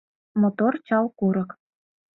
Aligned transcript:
Мотор 0.41 0.73
чал 0.87 1.05
курык. 1.17 1.49